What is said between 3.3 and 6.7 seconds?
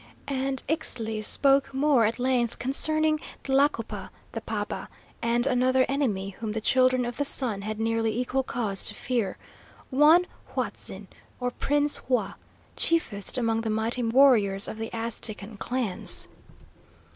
Tlacopa, the paba, and another enemy whom the